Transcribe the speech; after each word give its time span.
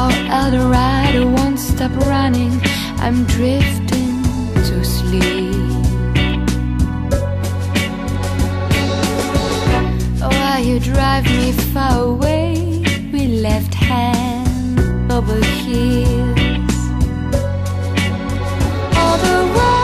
Our 0.00 0.12
Eldorado, 0.40 1.30
won't 1.30 1.58
stop 1.58 1.94
running. 2.06 2.58
I'm 3.04 3.24
drifting 3.26 4.22
to 4.68 4.82
sleep. 4.82 5.54
Oh, 10.22 10.30
while 10.30 10.64
you 10.64 10.80
drive 10.80 11.24
me 11.24 11.52
far 11.52 12.02
away, 12.02 12.82
we 13.12 13.26
left 13.42 13.74
hand 13.74 15.12
over 15.12 15.38
heels. 15.44 16.76
All 18.96 19.18
the 19.26 19.52
while. 19.54 19.79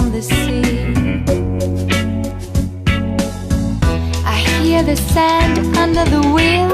the 0.00 0.22
sea. 0.22 0.62
I 4.24 4.38
hear 4.62 4.82
the 4.82 4.96
sand 4.96 5.76
under 5.76 6.04
the 6.06 6.20
wheel. 6.34 6.71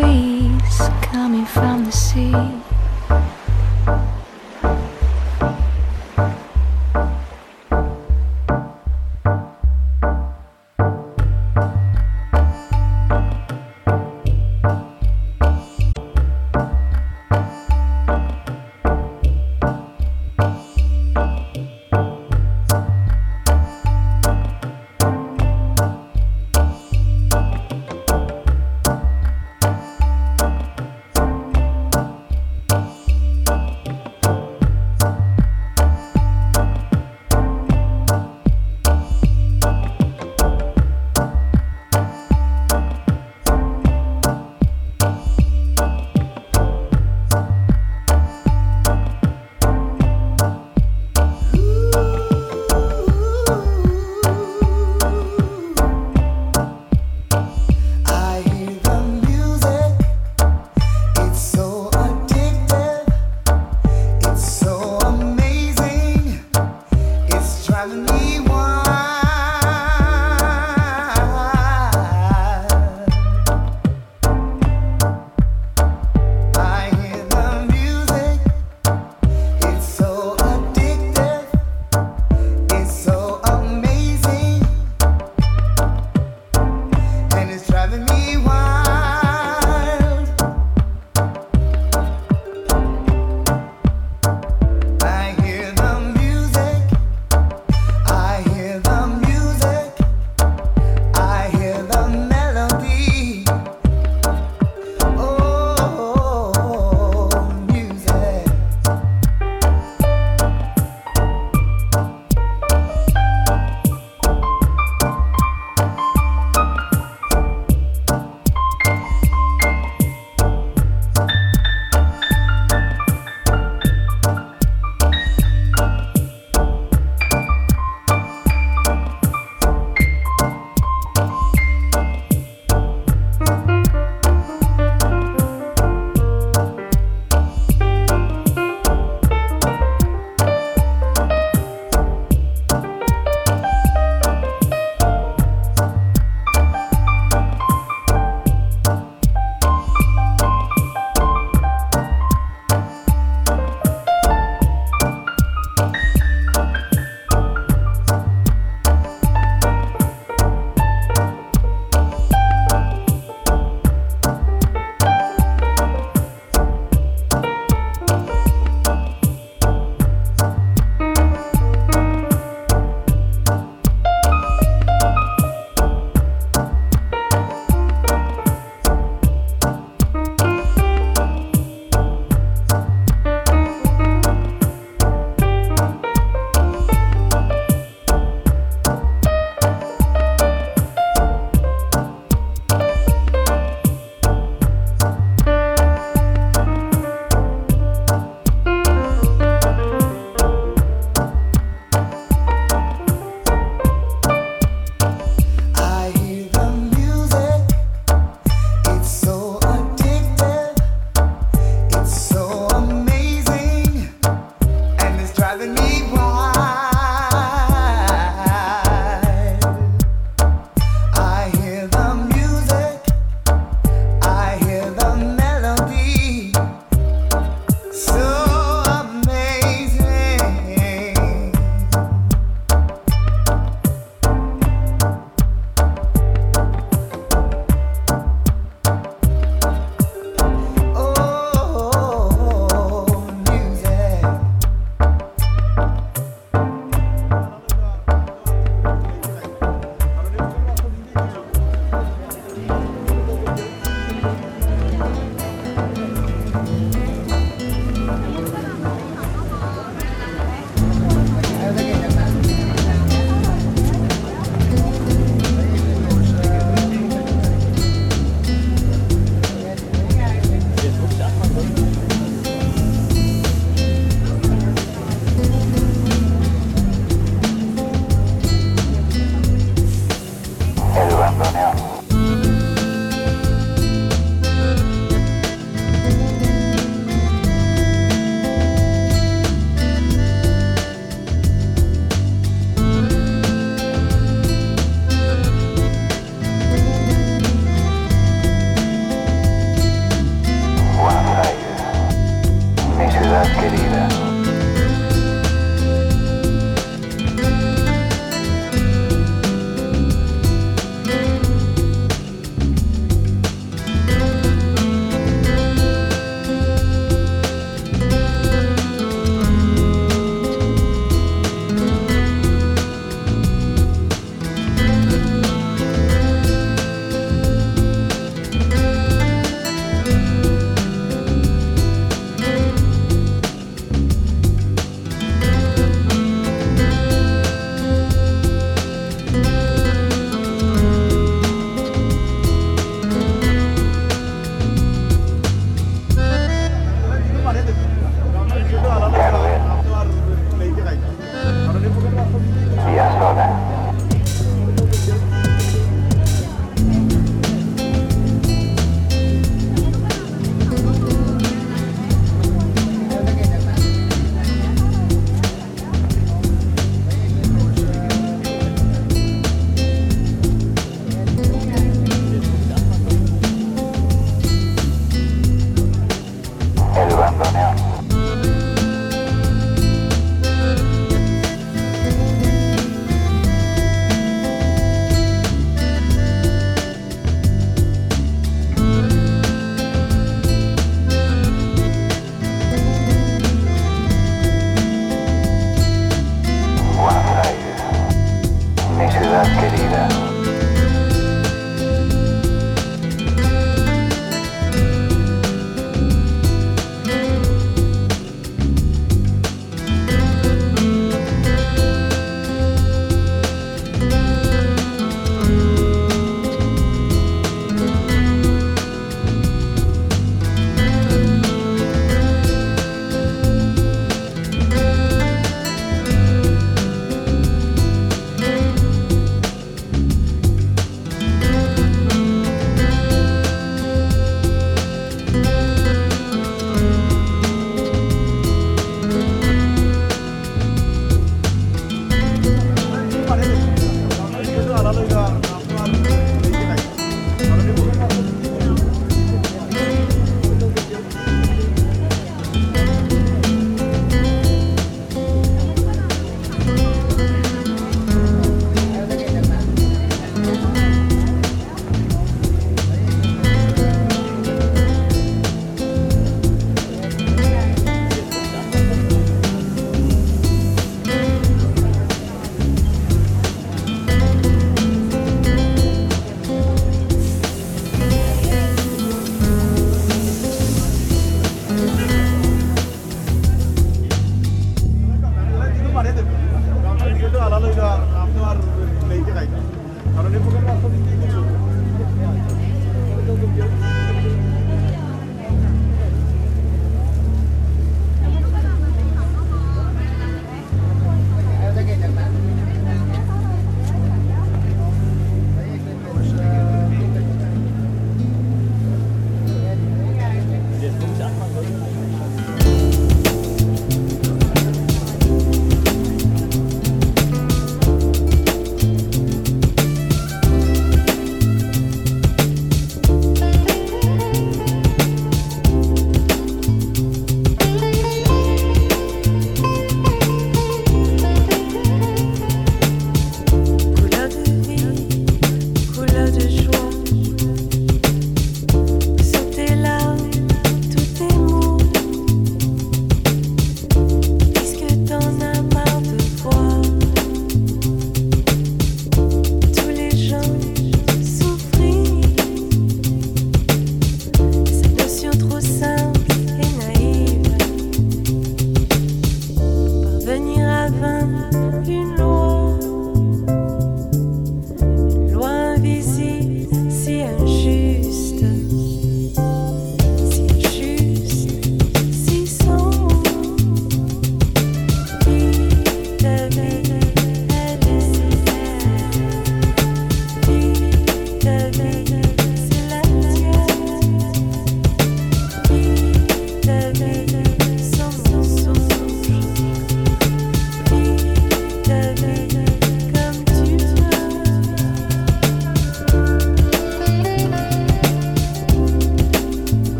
breeze 0.00 0.78
coming 1.02 1.44
from 1.44 1.84
the 1.84 1.92
sea. 1.92 2.67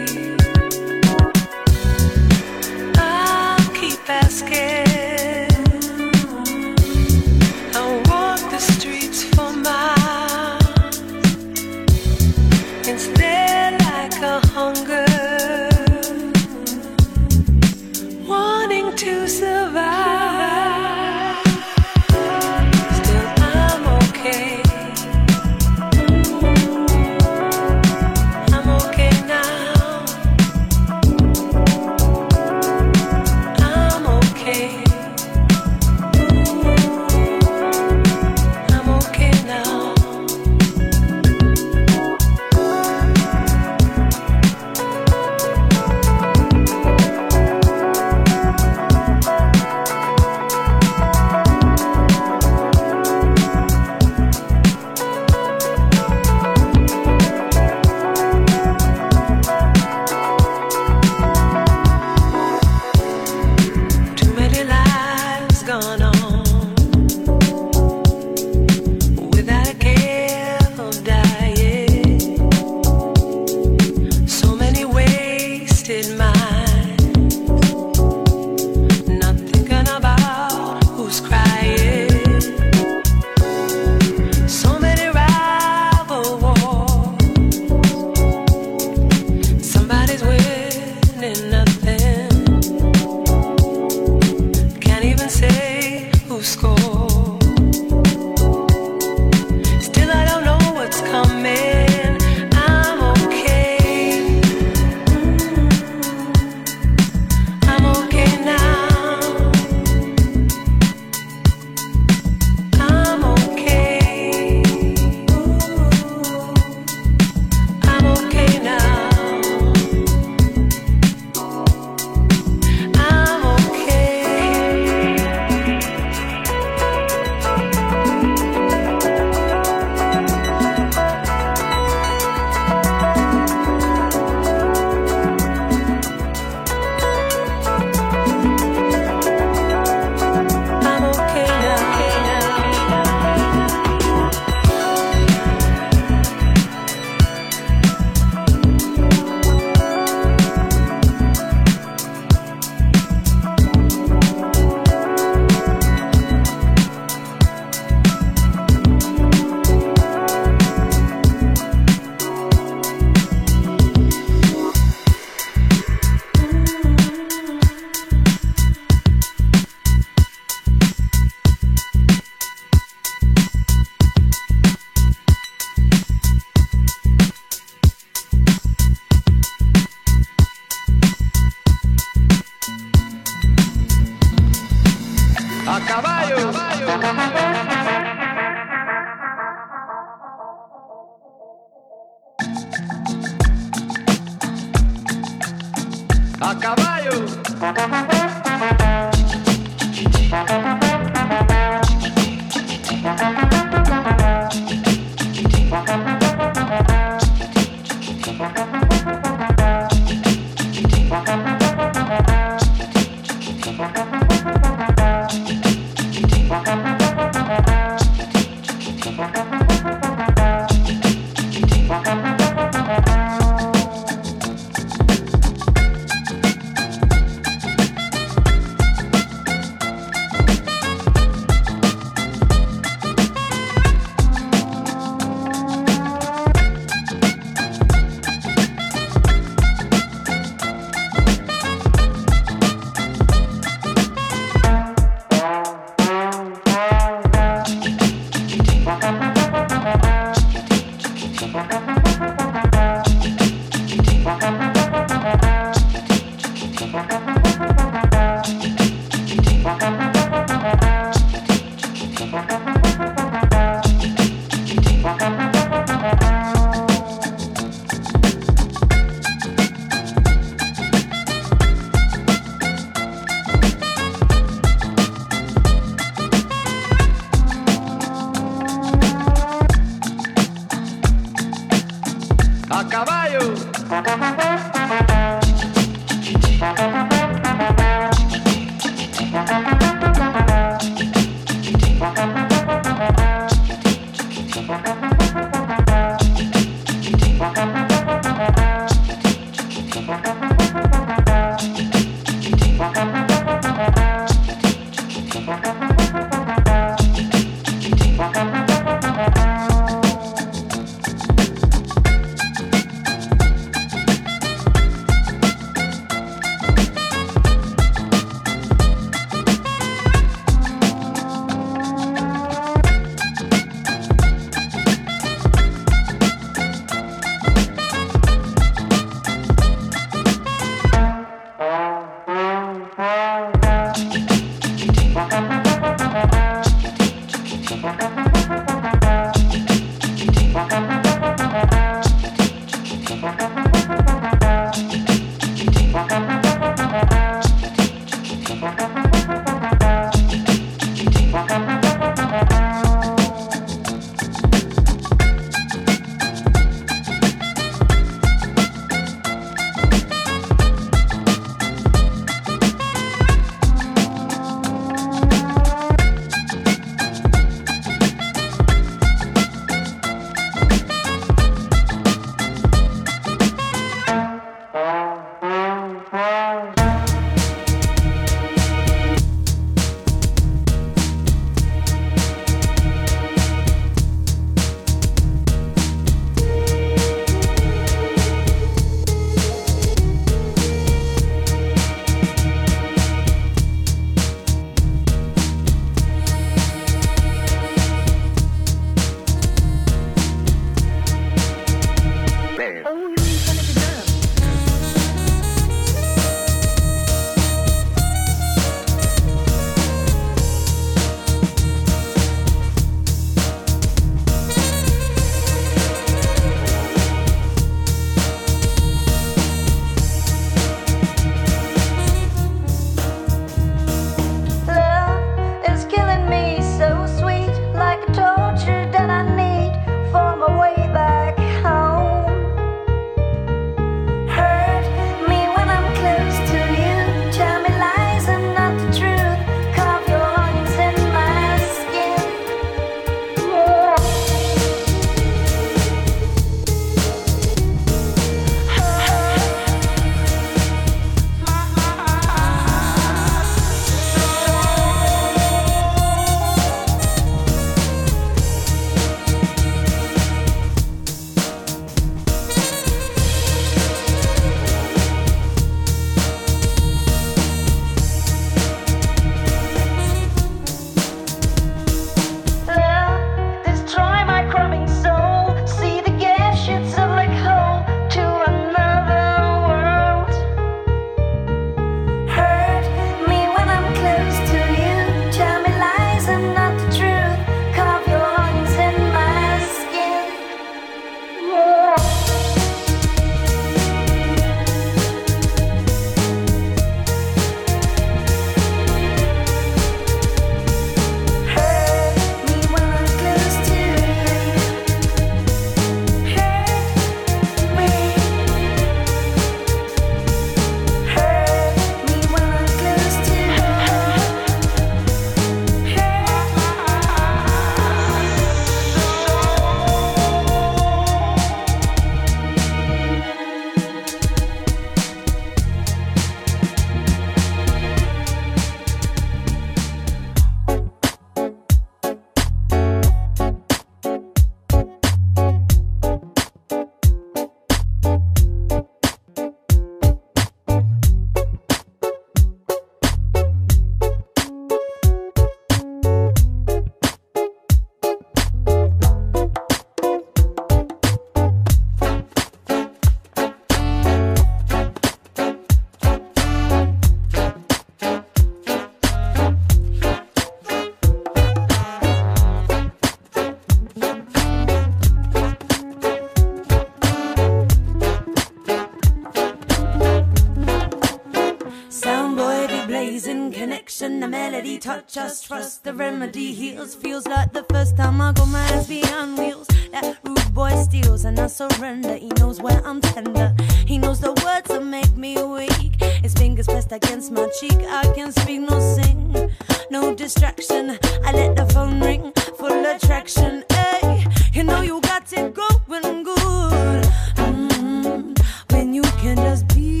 heals. 576.71 576.95
Feels 576.95 577.27
like 577.27 577.53
the 577.53 577.63
first 577.69 577.97
time 577.97 578.21
I 578.21 578.31
got 578.33 578.47
my 578.47 578.63
hands 578.63 578.87
behind 578.87 579.37
wheels. 579.37 579.67
That 579.91 580.17
rude 580.23 580.53
boy 580.53 580.71
steals 580.75 581.25
and 581.25 581.39
I 581.39 581.47
surrender. 581.47 582.15
He 582.15 582.29
knows 582.39 582.61
where 582.61 582.81
I'm 582.85 583.01
tender. 583.01 583.55
He 583.85 583.97
knows 583.97 584.19
the 584.19 584.33
words 584.45 584.69
that 584.69 584.83
make 584.83 585.15
me 585.15 585.41
weak. 585.43 586.01
His 586.23 586.33
fingers 586.33 586.67
pressed 586.67 586.91
against 586.91 587.31
my 587.31 587.47
cheek. 587.59 587.79
I 587.87 588.03
can 588.15 588.31
speak, 588.31 588.61
no 588.61 588.79
sing, 588.95 589.51
no 589.89 590.15
distraction. 590.15 590.97
I 591.25 591.31
let 591.33 591.55
the 591.55 591.65
phone 591.73 591.99
ring, 591.99 592.31
full 592.57 592.85
attraction. 592.85 593.63
Hey, 593.71 594.25
you 594.53 594.63
know 594.63 594.81
you 594.81 595.01
got 595.01 595.31
it 595.33 595.53
going 595.53 596.23
good. 596.23 597.03
Mm, 597.35 598.39
when 598.71 598.93
you 598.93 599.03
can 599.21 599.37
just 599.37 599.67
be. 599.69 600.00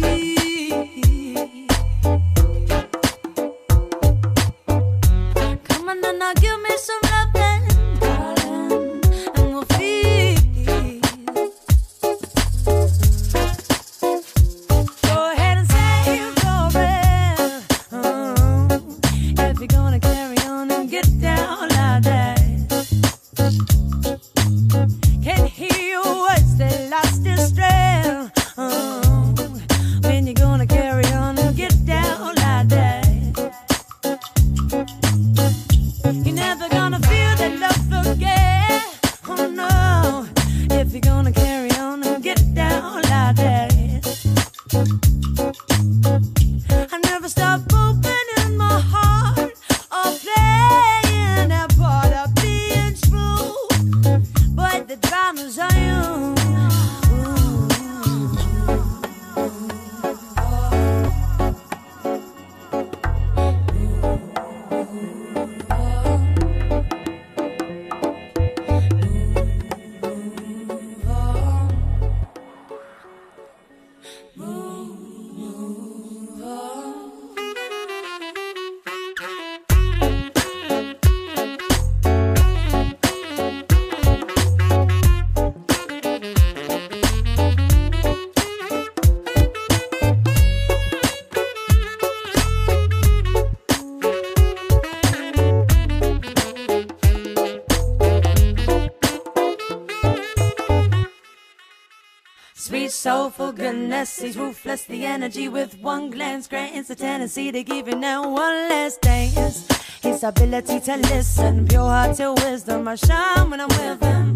Goodness, 103.51 104.19
he's 104.19 104.37
ruthless. 104.37 104.85
The 104.85 105.05
energy 105.05 105.47
with 105.47 105.77
one 105.79 106.09
glance 106.09 106.47
grants 106.47 106.87
the 106.87 106.95
tendency 106.95 107.51
to 107.51 107.63
give 107.63 107.87
you 107.87 107.95
now 107.95 108.23
one 108.23 108.69
last 108.69 109.01
dance. 109.01 109.67
His 110.01 110.23
ability 110.23 110.79
to 110.81 110.97
listen, 110.97 111.67
pure 111.67 111.81
hearted 111.81 112.33
wisdom. 112.43 112.87
I 112.87 112.95
shine 112.95 113.49
when 113.49 113.61
I'm 113.61 113.67
with 113.67 114.01
him. 114.01 114.33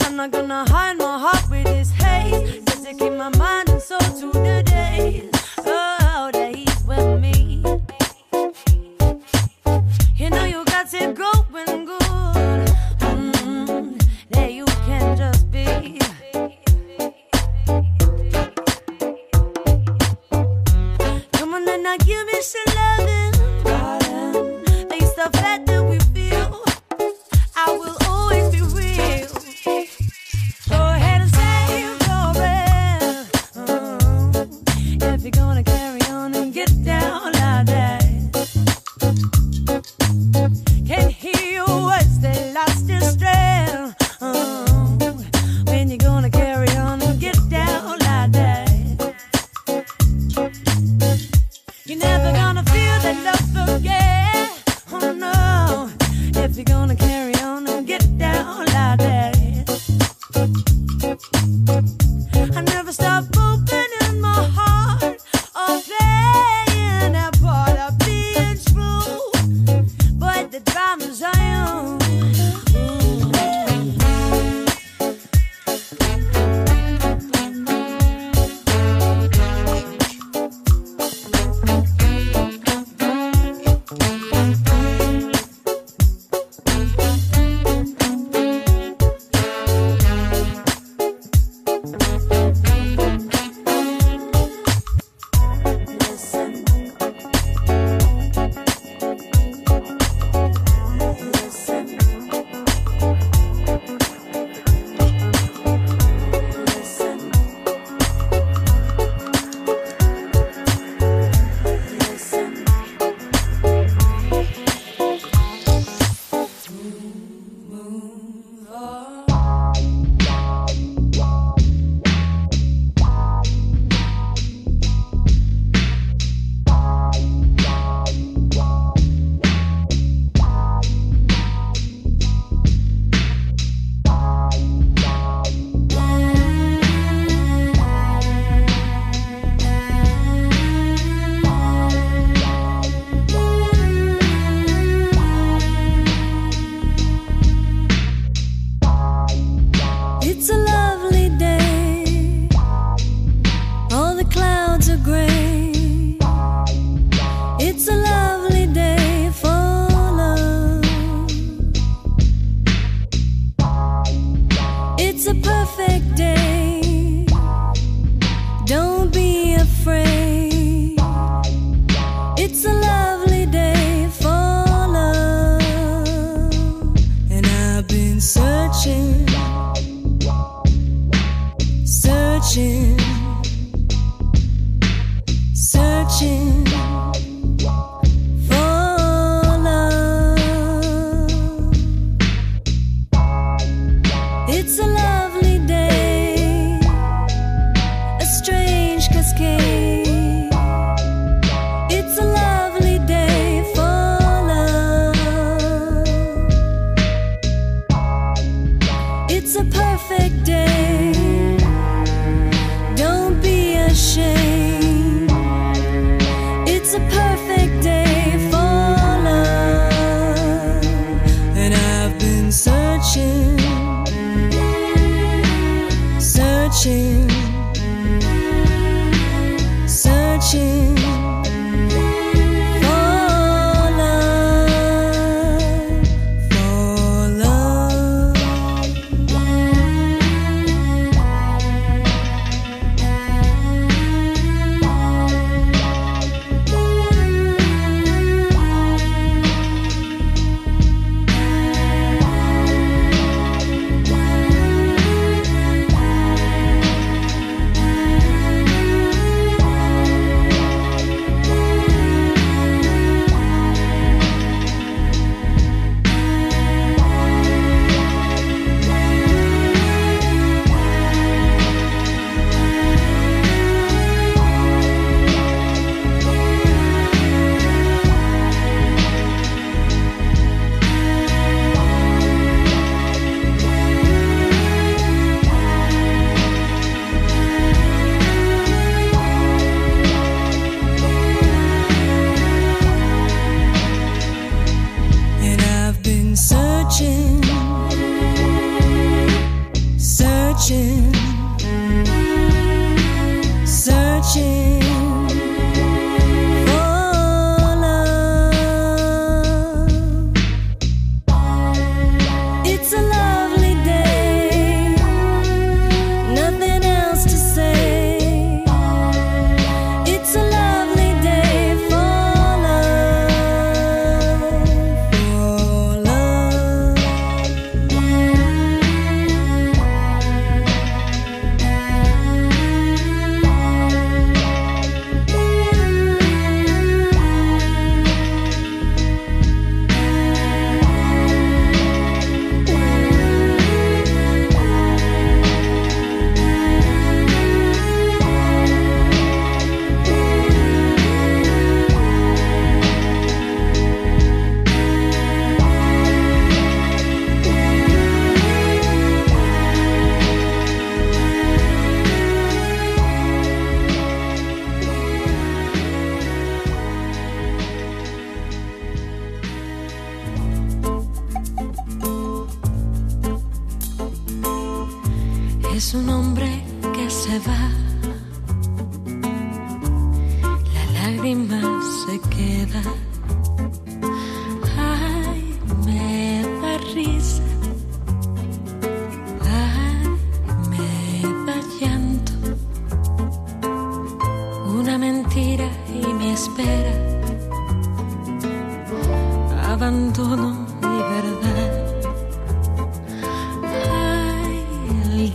I'm 0.00 0.16
not 0.16 0.30
gonna 0.30 0.64
hide 0.68 0.98
my 0.98 1.18
heart 1.18 1.50
with 1.50 1.66
his 1.68 1.90
haze, 1.92 2.64
just 2.64 2.84
to 2.84 2.94
keep 2.94 3.12
my 3.12 3.30
mind 3.36 3.68
and 3.68 3.82
soul 3.82 3.98
to 3.98 4.57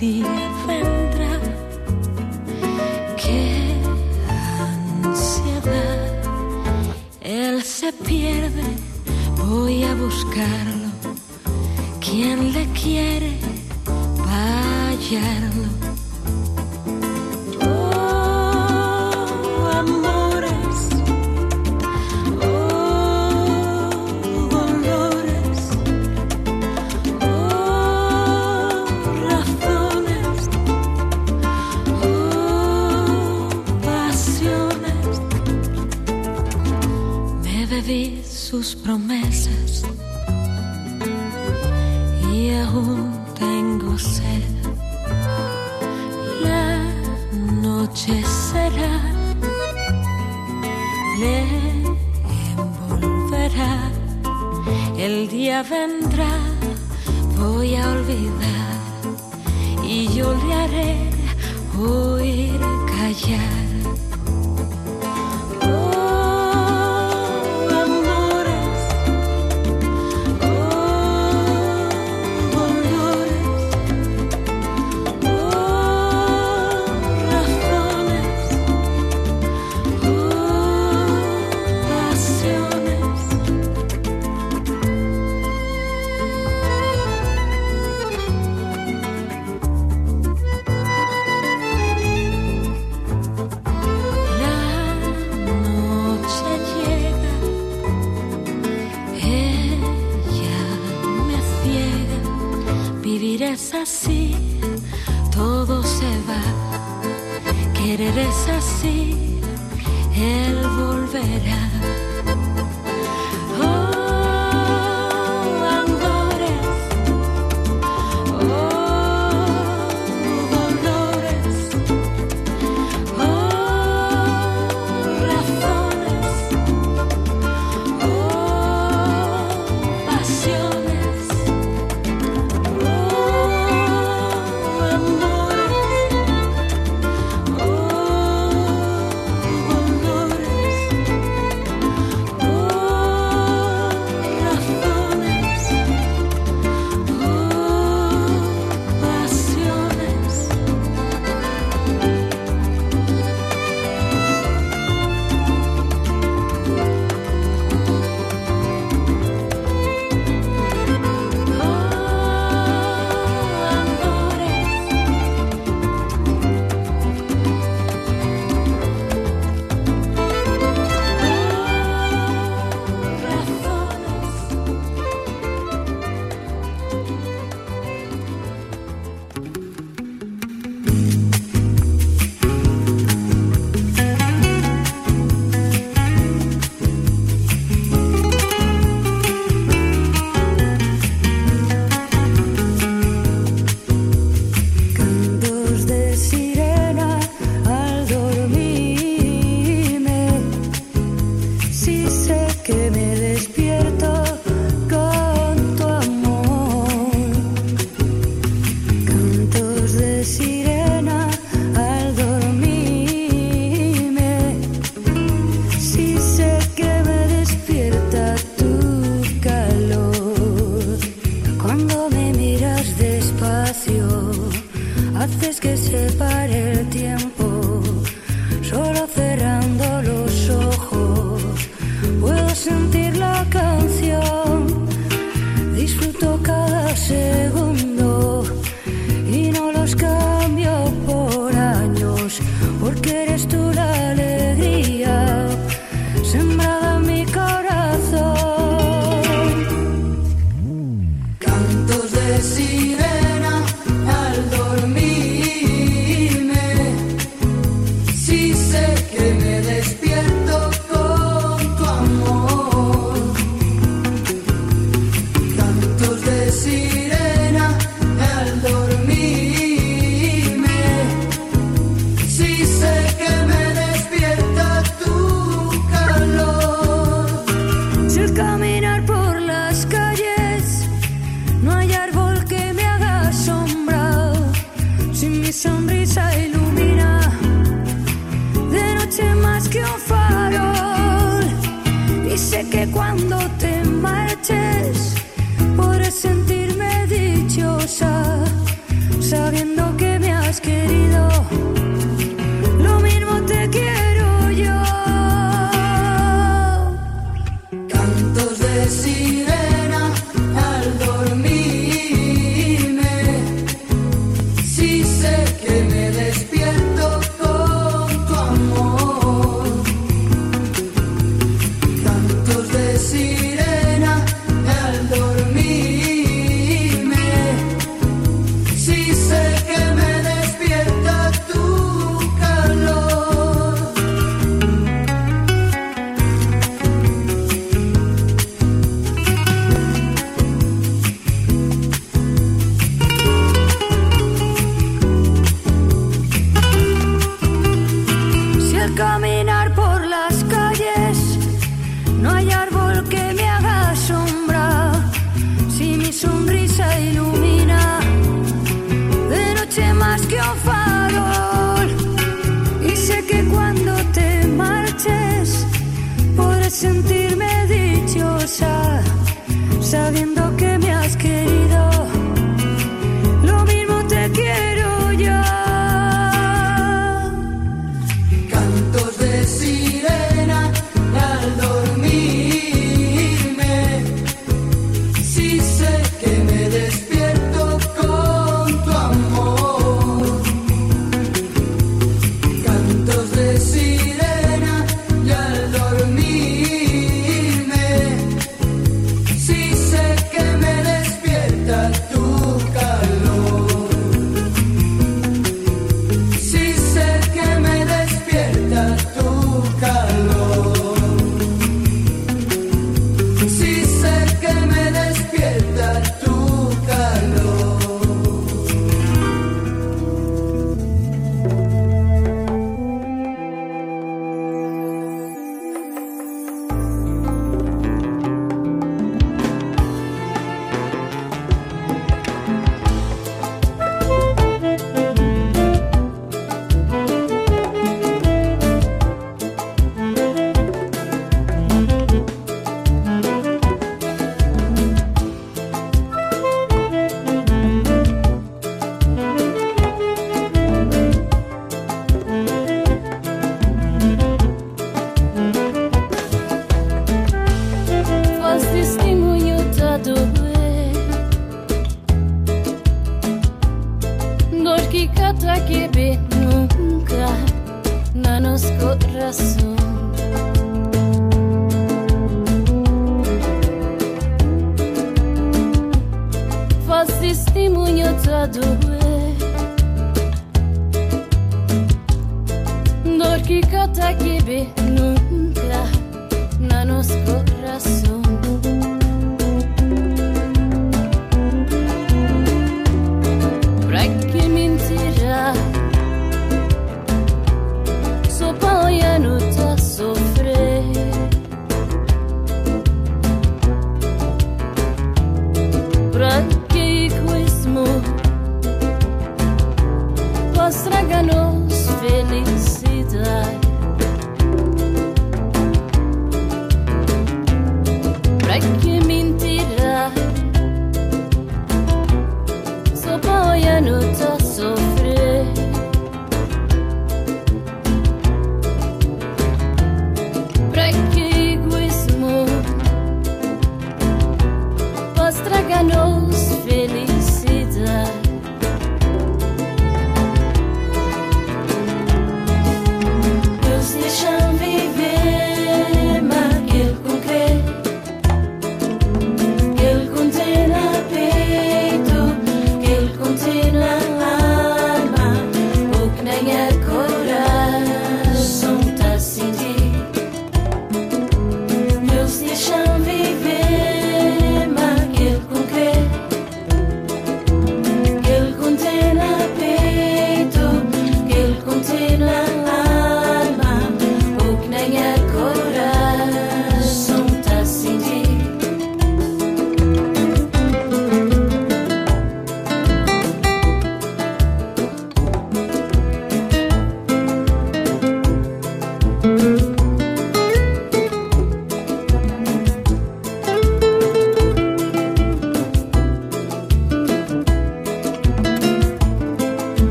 día 0.00 0.52
vendrá. 0.66 1.40
Qué 3.16 3.74
ansiedad. 5.04 6.22
Él 7.20 7.62
se 7.62 7.92
pierde, 7.92 8.62
voy 9.36 9.84
a 9.84 9.94
buscarlo. 9.94 10.88
Quien 12.00 12.52
le 12.52 12.66
quiere, 12.68 13.38
hallarlo 14.26 15.87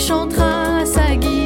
chantera 0.00 0.86
sa 0.86 1.14
guitare. 1.14 1.39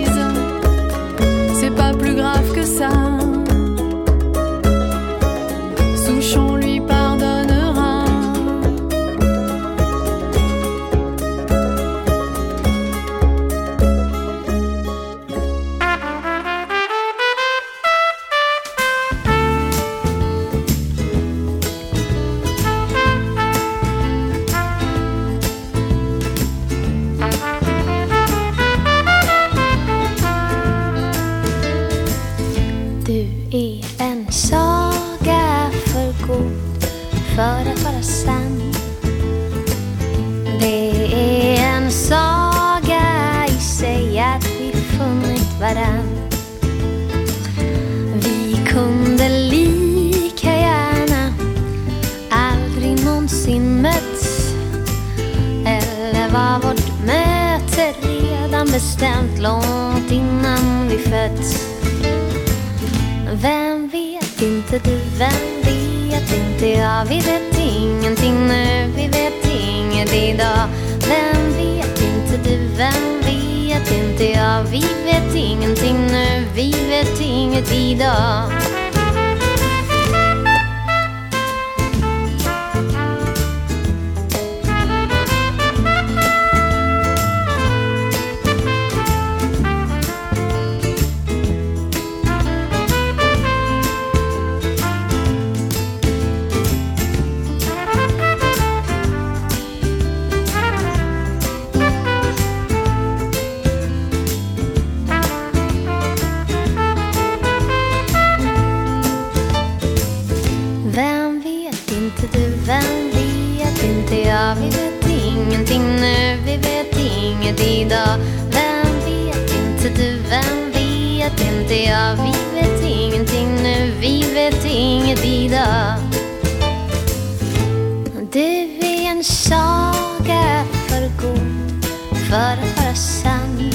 en 129.25 129.29
saga 129.29 130.65
för 130.89 131.23
god 131.23 131.85
för 132.31 132.53
att 132.53 132.79
vara 132.83 132.95
sann. 132.95 133.71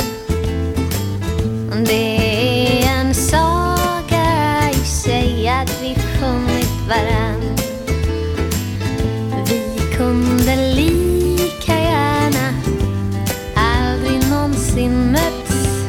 Det 1.86 2.84
är 2.84 3.00
en 3.00 3.14
saga 3.14 4.70
i 4.72 4.86
sig 4.86 5.48
att 5.48 5.82
vi 5.82 5.96
funnit 5.96 6.72
varann. 6.90 7.56
Vi 9.50 9.96
kunde 9.98 10.56
lika 10.56 11.80
gärna 11.80 12.54
aldrig 13.56 14.30
någonsin 14.30 15.12
mötts. 15.12 15.86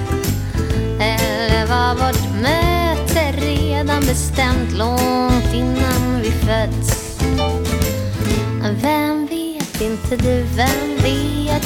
Eller 1.01 1.67
var 1.67 1.95
vårt 1.95 2.43
möte 2.43 3.33
redan 3.33 4.01
bestämt 4.01 4.73
långt 4.79 5.55
innan 5.55 6.21
vi 6.23 6.31
föddes? 6.31 6.80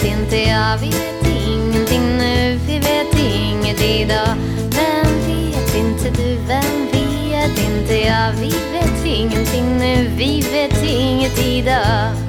vet 0.04 0.18
inte 0.18 0.36
jag, 0.36 0.78
vi 0.78 0.86
vet 0.86 1.26
ingenting 1.48 2.18
nu, 2.18 2.58
vi 2.66 2.78
vet 2.78 3.18
inget 3.18 3.80
idag. 3.80 4.36
Vem 4.56 5.12
vet 5.26 5.74
inte 5.74 6.22
du, 6.22 6.36
vem 6.46 6.86
vet 6.92 7.58
inte 7.58 7.94
jag, 7.94 8.32
vi 8.32 8.48
vet 8.72 9.04
ingenting 9.04 9.78
nu, 9.78 10.08
vi 10.16 10.40
vet 10.52 10.82
inget 10.82 11.46
idag. 11.46 12.23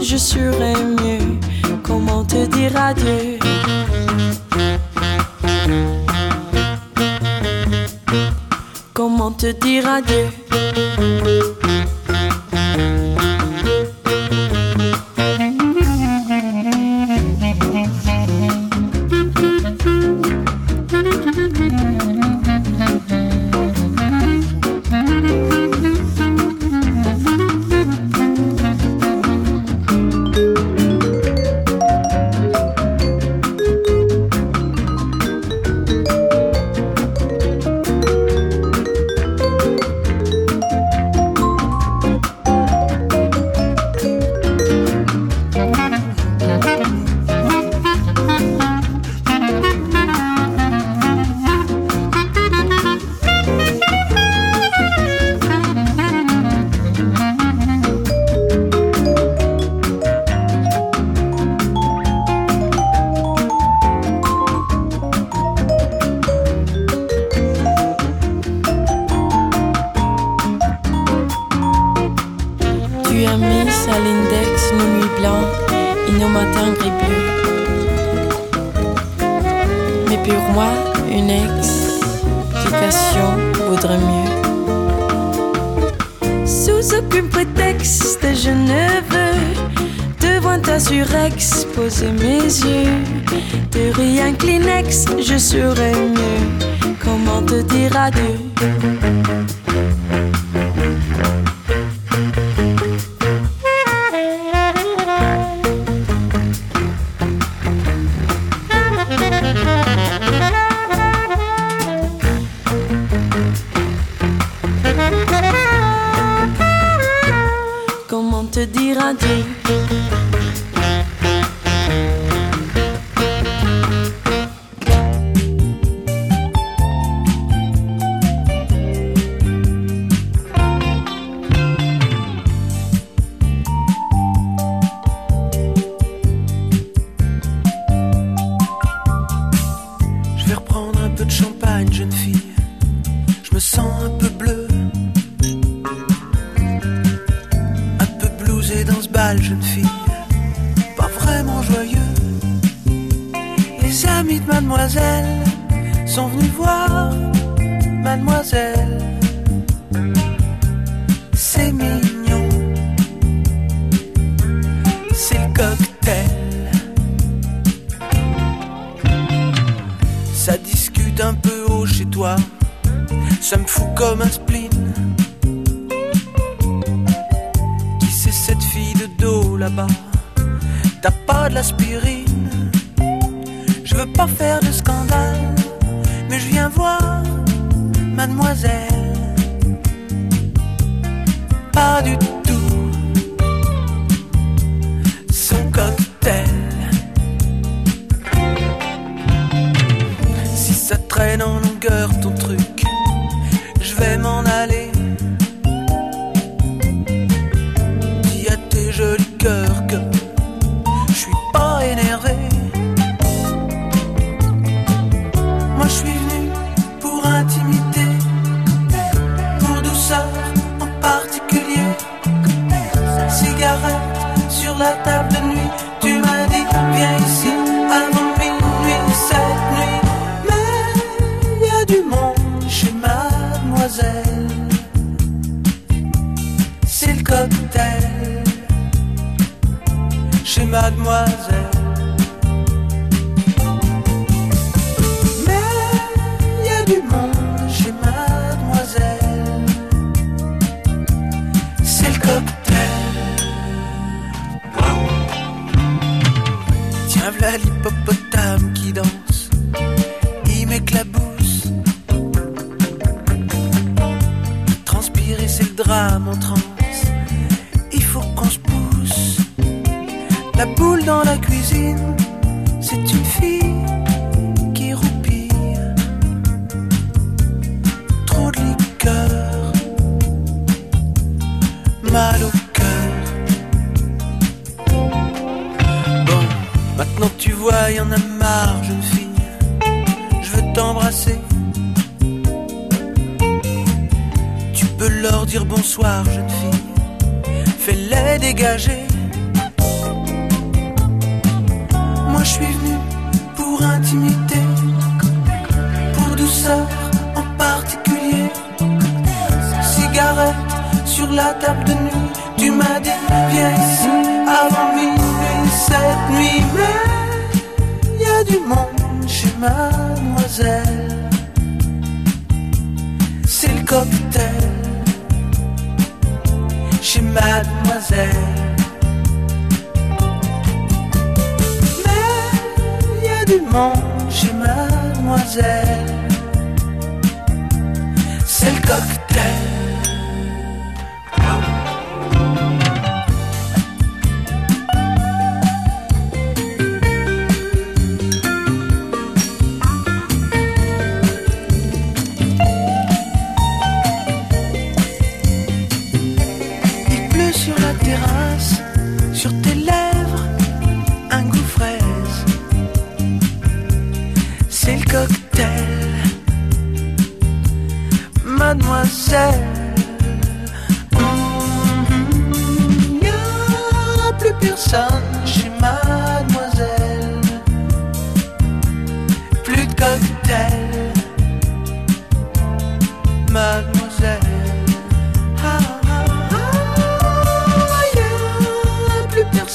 je 0.00 0.16
serais 0.16 0.82
mieux. 0.82 1.38
Comment 1.82 2.24
te 2.24 2.46
dire 2.46 2.74
adieu? 2.76 3.38
Comment 8.94 9.30
te 9.30 9.52
dire 9.52 9.86
adieu? 9.86 10.28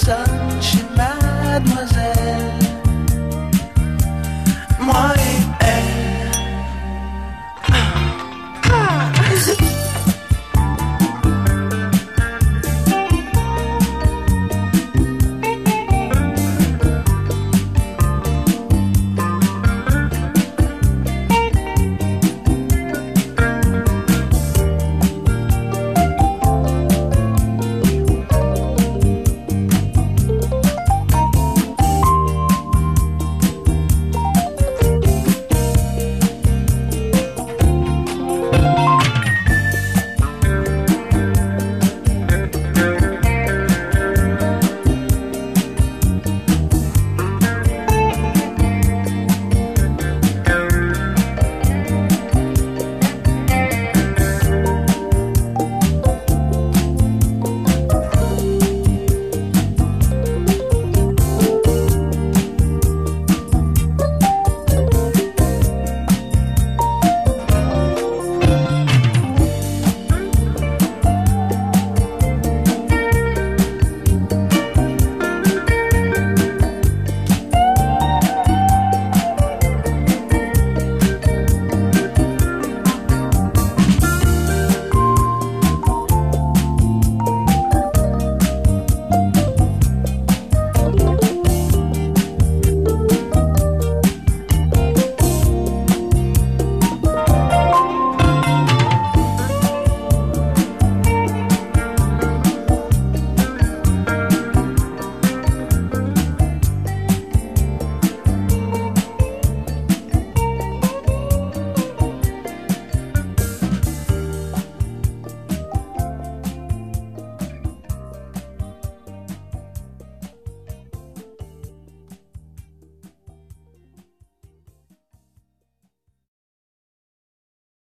Sunshine 0.04 1.00
a 1.00 1.60
mademoiselle. 1.64 1.93